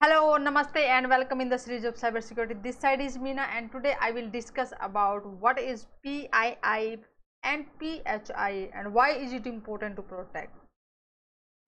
Hello, 0.00 0.38
Namaste 0.38 0.76
and 0.76 1.08
welcome 1.08 1.40
in 1.40 1.48
the 1.48 1.58
series 1.58 1.82
of 1.82 1.96
cybersecurity. 1.96 2.62
This 2.62 2.76
side 2.76 3.00
is 3.00 3.18
Meena 3.18 3.48
and 3.52 3.72
today 3.72 3.96
I 4.00 4.12
will 4.12 4.30
discuss 4.30 4.72
about 4.80 5.26
what 5.26 5.58
is 5.58 5.86
PII 6.04 6.98
and 7.42 7.66
PHI 7.80 8.70
and 8.72 8.94
why 8.94 9.10
is 9.10 9.32
it 9.32 9.44
important 9.44 9.96
to 9.96 10.02
protect. 10.02 10.54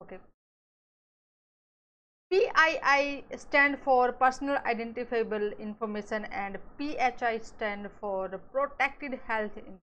Okay. 0.00 0.18
PII 2.30 3.24
stand 3.36 3.80
for 3.80 4.12
personal 4.12 4.58
identifiable 4.64 5.50
information 5.58 6.26
and 6.26 6.56
PHI 6.78 7.38
stand 7.38 7.88
for 8.00 8.28
protected 8.52 9.18
health 9.26 9.56
information. 9.56 9.80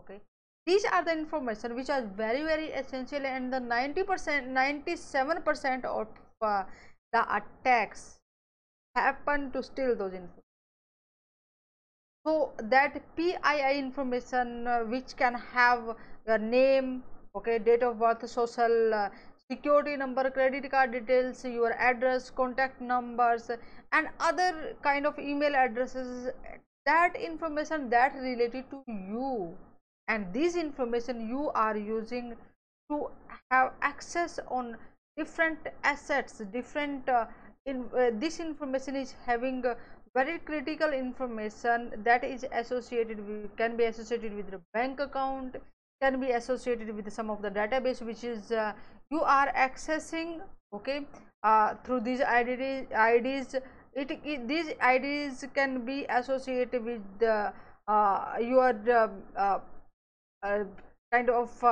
okay 0.00 0.20
these 0.66 0.84
are 0.84 1.04
the 1.04 1.12
information 1.12 1.74
which 1.74 1.90
are 1.90 2.02
very 2.02 2.42
very 2.42 2.68
essential 2.70 3.26
and 3.26 3.52
the 3.52 3.58
90 3.58 4.04
percent 4.04 4.46
97 4.48 5.42
percent 5.42 5.84
of 5.84 6.06
uh, 6.40 6.62
the 7.14 7.22
attacks 7.36 8.18
happen 8.96 9.50
to 9.52 9.62
steal 9.62 9.94
those 9.94 10.12
information. 10.12 10.42
So 12.26 12.52
that 12.58 13.00
PII 13.16 13.78
information 13.78 14.66
uh, 14.66 14.80
which 14.80 15.16
can 15.16 15.34
have 15.34 15.96
your 16.26 16.38
name, 16.38 17.02
okay, 17.36 17.58
date 17.58 17.82
of 17.82 17.98
birth, 17.98 18.28
social 18.28 18.94
uh, 18.94 19.08
security 19.50 19.96
number, 19.96 20.30
credit 20.30 20.70
card 20.70 20.92
details, 20.92 21.44
your 21.44 21.72
address, 21.74 22.30
contact 22.30 22.80
numbers 22.80 23.50
and 23.92 24.08
other 24.20 24.74
kind 24.82 25.06
of 25.06 25.18
email 25.18 25.54
addresses 25.54 26.32
that 26.86 27.14
information 27.16 27.88
that 27.90 28.14
related 28.14 28.64
to 28.70 28.82
you 28.88 29.54
and 30.08 30.32
this 30.32 30.56
information 30.56 31.28
you 31.28 31.50
are 31.54 31.76
using 31.76 32.34
to 32.90 33.08
have 33.50 33.72
access 33.82 34.38
on 34.48 34.76
different 35.16 35.58
assets 35.82 36.42
different 36.52 37.08
uh, 37.08 37.26
in 37.66 37.84
uh, 37.96 38.10
this 38.14 38.40
information 38.40 38.96
is 38.96 39.14
having 39.26 39.64
uh, 39.66 39.74
very 40.14 40.38
critical 40.38 40.92
information 40.92 41.92
that 42.04 42.24
is 42.24 42.44
associated 42.52 43.26
with 43.26 43.56
can 43.56 43.76
be 43.76 43.84
associated 43.84 44.34
with 44.34 44.50
the 44.50 44.60
bank 44.72 45.00
account 45.00 45.56
can 46.02 46.20
be 46.20 46.30
associated 46.32 46.94
with 46.94 47.12
some 47.12 47.30
of 47.30 47.42
the 47.42 47.50
database 47.50 48.02
which 48.02 48.24
is 48.24 48.52
uh, 48.52 48.72
you 49.10 49.20
are 49.22 49.52
accessing 49.52 50.40
okay 50.72 51.06
uh, 51.42 51.74
through 51.84 52.00
these 52.00 52.20
IDs, 52.20 52.88
IDs 52.90 53.54
it, 53.94 54.10
it, 54.24 54.48
these 54.48 54.72
IDs 54.82 55.44
can 55.54 55.84
be 55.84 56.04
associated 56.08 56.84
with 56.84 57.02
the, 57.18 57.52
uh, 57.86 58.34
your 58.40 58.70
um, 59.36 59.62
kind 61.12 61.30
of 61.30 61.64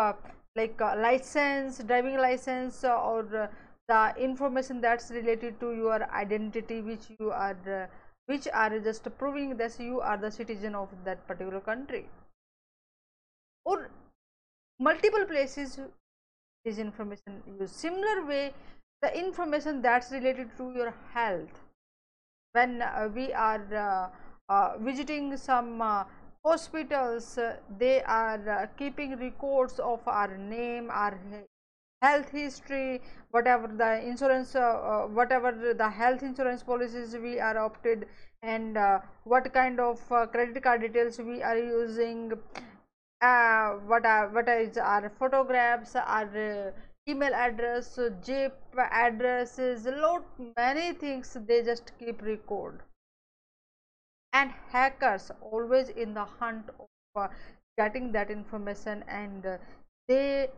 like 0.55 0.81
uh, 0.81 0.95
license 0.97 1.79
driving 1.79 2.17
license 2.19 2.85
uh, 2.85 2.95
or 2.95 3.25
uh, 3.37 3.47
the 3.89 4.15
information 4.23 4.81
that's 4.81 5.11
related 5.11 5.59
to 5.61 5.75
your 5.75 6.03
identity 6.13 6.81
which 6.81 7.07
you 7.19 7.31
are 7.31 7.57
uh, 7.69 7.87
which 8.27 8.47
are 8.53 8.79
just 8.79 9.07
proving 9.19 9.57
that 9.57 9.79
you 9.81 10.01
are 10.01 10.17
the 10.17 10.31
citizen 10.31 10.75
of 10.75 10.89
that 11.05 11.27
particular 11.27 11.61
country. 11.61 12.09
Or 13.65 13.91
multiple 14.79 15.25
places 15.25 15.81
this 16.65 16.79
information 16.79 17.43
use 17.59 17.73
similar 17.73 18.25
way 18.27 18.53
the 19.01 19.19
information 19.19 19.83
that's 19.83 20.13
related 20.13 20.57
to 20.59 20.73
your 20.77 20.95
health. 21.13 21.61
When 22.53 22.83
uh, 22.83 23.09
we 23.13 23.33
are 23.33 24.11
uh, 24.49 24.79
visiting 24.79 25.37
some 25.37 25.83
hospitals 26.45 27.39
uh, 27.39 27.57
they 27.79 28.03
are 28.03 28.49
uh, 28.49 28.67
keeping 28.77 29.17
records 29.19 29.79
of 29.79 30.01
our 30.07 30.37
name 30.37 30.91
our 30.91 31.19
health 32.03 32.31
history 32.31 33.01
whatever 33.31 33.69
the 33.83 33.91
insurance 34.09 34.55
uh, 34.57 35.07
whatever 35.21 35.53
the 35.83 35.89
health 35.89 36.23
insurance 36.23 36.63
policies 36.63 37.17
we 37.23 37.39
are 37.39 37.57
opted 37.59 38.07
and 38.43 38.77
what 39.23 39.53
kind 39.55 39.79
of 39.79 40.01
credit 40.33 40.61
card 40.63 40.81
details 40.81 41.19
we 41.21 41.41
are 41.43 41.59
using 41.59 42.33
uh, 43.23 43.71
what 43.91 44.05
are 44.05 44.29
what 44.31 44.49
is 44.49 44.77
our 44.77 45.09
photographs 45.19 45.95
our 45.95 46.75
email 47.09 47.35
address 47.35 47.99
zip 48.25 48.81
addresses 48.91 49.87
lot 50.05 50.25
many 50.57 50.93
things 50.93 51.37
they 51.47 51.63
just 51.63 51.93
keep 52.01 52.21
record 52.23 52.81
and 54.33 54.51
hackers 54.71 55.31
always 55.41 55.89
in 55.91 56.15
the 56.15 56.25
hunt 56.25 56.71
of 56.79 56.89
uh, 57.17 57.29
getting 57.79 58.13
that 58.13 58.31
information 58.31 59.05
and 59.09 59.47
uh, 59.47 59.57
they 60.09 60.49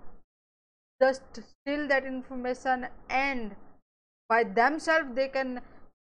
just 1.03 1.23
steal 1.35 1.87
that 1.89 2.05
information 2.05 2.87
and 3.11 3.55
by 4.29 4.45
themselves 4.45 5.09
they 5.15 5.29
can 5.29 5.61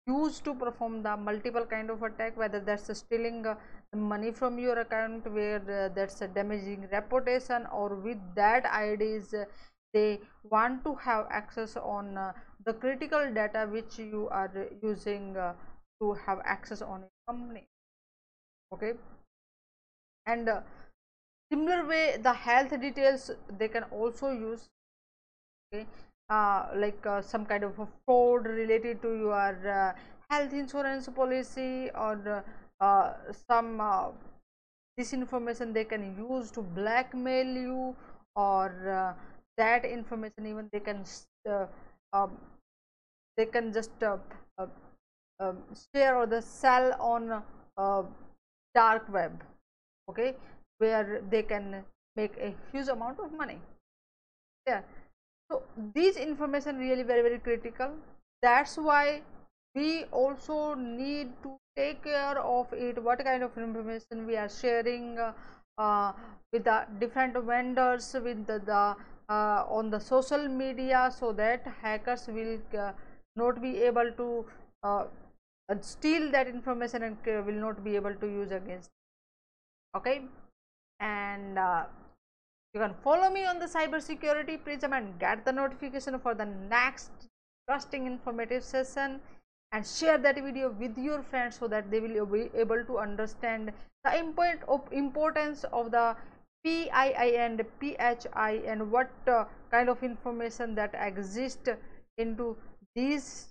use 0.08 0.40
to 0.40 0.54
perform 0.56 1.04
the 1.04 1.16
multiple 1.16 1.66
kind 1.66 1.90
of 1.90 2.02
attack 2.02 2.36
whether 2.38 2.60
that's 2.60 2.98
stealing 2.98 3.46
uh, 3.46 3.56
money 3.96 4.32
from 4.32 4.58
your 4.58 4.80
account 4.80 5.32
where 5.32 5.62
uh, 5.70 5.90
that's 5.94 6.22
a 6.22 6.28
damaging 6.28 6.88
reputation 6.92 7.68
or 7.72 7.96
with 7.96 8.18
that 8.36 8.66
IDs 8.82 9.34
uh, 9.34 9.46
they 9.94 10.20
want 10.44 10.84
to 10.84 10.96
have 10.96 11.28
access 11.30 11.76
on 11.78 12.18
uh, 12.18 12.32
the 12.66 12.74
critical 12.74 13.32
data 13.34 13.68
which 13.72 13.98
you 13.98 14.28
are 14.32 14.52
using 14.84 15.36
to 16.02 16.14
have 16.26 16.40
access 16.46 16.82
on 16.82 17.04
a 17.04 17.19
company 17.30 17.66
okay? 18.74 18.94
And 20.26 20.50
uh, 20.50 20.62
similar 21.52 21.86
way 21.86 22.18
the 22.22 22.34
health 22.34 22.80
details 22.82 23.32
they 23.58 23.68
can 23.68 23.84
also 23.84 24.32
use 24.32 24.70
okay? 25.74 25.86
Uh, 26.30 26.68
like 26.76 27.06
uh, 27.08 27.22
some 27.22 27.46
kind 27.46 27.64
of 27.64 27.80
a 27.80 27.88
fraud 28.06 28.46
related 28.46 29.02
to 29.02 29.16
your 29.16 29.68
uh, 29.68 29.94
health 30.30 30.54
insurance 30.54 31.08
policy 31.08 31.90
or 31.96 32.44
uh, 32.82 33.14
some 33.50 33.82
uh, 33.82 34.10
this 34.96 35.14
information 35.14 35.74
they 35.74 35.86
can 35.86 36.04
use 36.18 36.52
to 36.52 36.62
blackmail 36.62 37.48
you 37.48 37.96
or 38.36 39.16
that 39.58 39.86
information 39.86 40.46
even 40.46 40.70
they 40.72 40.80
can 40.80 41.04
um, 42.14 42.38
they 43.38 43.46
can 43.46 43.74
just 43.74 43.92
share 45.94 46.16
or 46.18 46.26
the 46.26 46.42
sell 46.42 46.94
on 47.00 47.42
uh, 47.78 48.04
dark 48.76 49.12
web 49.12 49.44
okay 50.10 50.34
where 50.80 51.22
they 51.30 51.44
can 51.44 51.84
make 52.16 52.38
a 52.38 52.54
huge 52.72 52.88
amount 52.88 53.20
of 53.20 53.32
money. 53.32 53.60
Yeah. 54.68 54.82
So 55.52 55.64
these 55.94 56.18
information 56.18 56.78
really 56.78 57.04
very 57.04 57.22
very 57.22 57.40
critical. 57.40 57.92
That's 58.42 58.78
why 58.78 59.22
we 59.76 60.06
also 60.12 60.74
need 60.76 61.32
to 61.44 61.56
take 61.76 62.04
care 62.04 62.40
of 62.40 62.74
it 62.74 63.02
what 63.04 63.24
kind 63.24 63.44
of 63.44 63.58
information 63.58 64.26
we 64.26 64.36
are 64.36 64.50
sharing 64.50 65.18
uh, 65.18 65.34
uh, 65.78 66.12
with 66.52 66.64
the 66.64 66.86
different 67.00 67.38
vendors 67.50 68.16
with 68.24 68.46
the, 68.48 68.60
the 68.66 68.96
uh, 69.30 69.64
on 69.70 69.90
the 69.90 70.00
social 70.00 70.48
media 70.48 71.12
so 71.20 71.32
that 71.32 71.68
hackers 71.82 72.28
will 72.28 72.58
uh, 72.78 72.92
not 73.36 73.62
be 73.62 73.78
able 73.90 74.12
to 74.18 74.46
steal 75.82 76.32
that 76.32 76.48
information 76.48 77.04
and 77.04 77.18
will 77.26 77.62
not 77.68 77.84
be 77.84 77.96
able 77.96 78.14
to 78.16 78.28
use 78.28 78.52
against 78.52 78.90
okay? 79.96 80.22
And 81.00 81.58
uh, 81.58 81.84
you 82.74 82.80
can 82.80 82.94
follow 83.04 83.30
me 83.30 83.46
on 83.46 83.60
the 83.60 83.66
cyber 83.66 84.02
security 84.02 84.58
prism 84.58 84.94
and 84.94 85.18
get 85.20 85.46
the 85.46 85.52
notification 85.52 86.20
for 86.20 86.34
the 86.34 86.46
next 86.46 87.12
trusting 87.68 88.06
informative 88.06 88.64
session 88.64 89.20
and 89.72 89.86
share 89.86 90.18
that 90.18 90.36
video 90.36 90.72
with 90.80 90.98
your 90.98 91.22
friends 91.22 91.58
so 91.58 91.68
that 91.68 91.92
they 91.92 92.00
will 92.00 92.26
be 92.26 92.50
able 92.56 92.84
to 92.86 92.98
understand 92.98 93.72
the 94.04 94.18
important 94.18 94.64
of 94.68 94.82
importance 94.92 95.66
of 95.72 95.92
the 95.92 96.16
PII 96.64 97.38
and 97.38 97.64
PHI 97.80 98.62
and 98.66 98.92
what 98.92 99.10
uh, 99.28 99.46
kind 99.72 99.90
of 99.90 100.04
information 100.04 100.76
that 100.76 100.94
exist 101.00 101.70
into 102.18 102.58
these 102.96 103.50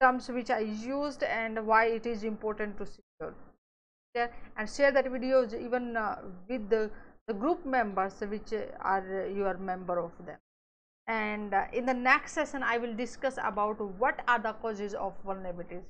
terms 0.00 0.28
which 0.28 0.50
are 0.50 0.62
used 0.62 1.22
and 1.22 1.66
why 1.66 1.86
it 1.86 2.06
is 2.06 2.24
important 2.24 2.76
to 2.78 2.86
secure. 2.86 3.34
And 4.56 4.68
share 4.68 4.92
that 4.92 5.06
videos 5.06 5.52
even 5.58 5.96
uh, 5.96 6.22
with 6.48 6.70
the, 6.70 6.90
the, 7.26 7.34
group 7.34 7.66
members 7.66 8.14
which 8.20 8.54
are 8.80 9.28
you 9.34 9.44
are 9.44 9.58
member 9.58 9.98
of 9.98 10.12
them. 10.24 10.38
And 11.06 11.52
uh, 11.52 11.64
in 11.74 11.84
the 11.84 11.92
next 11.92 12.32
session 12.32 12.62
I 12.62 12.78
will 12.78 12.94
discuss 12.94 13.38
about 13.42 13.78
what 13.98 14.20
are 14.26 14.38
the 14.38 14.54
causes 14.54 14.94
of 14.94 15.12
vulnerabilities. 15.22 15.82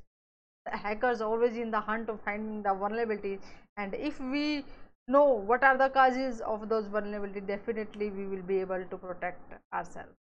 The 0.65 0.77
hackers 0.77 1.21
always 1.21 1.57
in 1.57 1.71
the 1.71 1.79
hunt 1.79 2.09
of 2.09 2.21
finding 2.23 2.65
the 2.65 2.71
vulnerabilities 2.71 3.39
and 3.77 3.95
if 3.95 4.19
we 4.19 4.65
know 5.07 5.25
what 5.25 5.63
are 5.63 5.79
the 5.79 5.89
causes 5.91 6.41
of 6.41 6.69
those 6.69 6.87
vulnerabilities 6.87 7.47
definitely 7.47 8.11
we 8.11 8.27
will 8.27 8.43
be 8.43 8.59
able 8.59 8.85
to 8.91 8.97
protect 8.97 9.55
ourselves. 9.73 10.17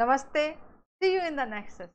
Namaste. 0.00 0.54
See 1.02 1.12
you 1.12 1.20
in 1.26 1.36
the 1.36 1.44
next 1.44 1.76
session 1.76 1.92